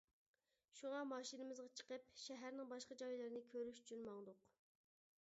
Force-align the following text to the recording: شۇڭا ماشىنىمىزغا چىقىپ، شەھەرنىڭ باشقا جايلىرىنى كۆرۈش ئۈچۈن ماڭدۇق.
شۇڭا 0.79 1.01
ماشىنىمىزغا 1.09 1.67
چىقىپ، 1.81 2.07
شەھەرنىڭ 2.23 2.71
باشقا 2.73 2.97
جايلىرىنى 3.03 3.45
كۆرۈش 3.53 3.83
ئۈچۈن 3.85 4.03
ماڭدۇق. 4.09 4.51